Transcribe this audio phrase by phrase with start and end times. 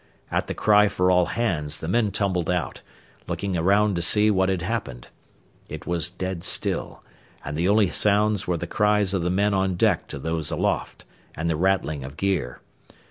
[0.31, 2.81] At the cry for all hands the men tumbled out,
[3.27, 5.09] looking around to see what had happened.
[5.69, 7.03] It was dead still,
[7.45, 11.05] and the only sounds were the cries of the men on deck to those aloft,
[11.35, 12.61] and the rattling of gear.